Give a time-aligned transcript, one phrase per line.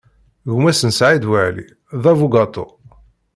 [0.55, 1.65] Gma-s n Saɛid Waɛli,
[2.01, 2.65] d abugaṭu.